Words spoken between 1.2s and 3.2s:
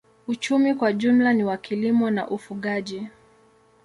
ni wa kilimo na ufugaji.